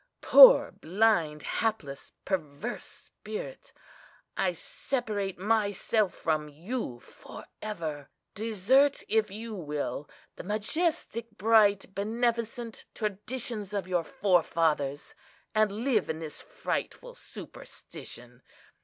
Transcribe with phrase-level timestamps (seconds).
[0.21, 8.09] Poor, blind, hapless, perverse spirit—I separate myself from you for ever!
[8.33, 15.13] Desert, if you will, the majestic, bright, beneficent traditions of your forefathers,
[15.53, 18.41] and live in this frightful superstition!